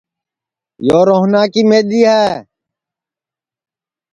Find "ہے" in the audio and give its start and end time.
2.09-2.25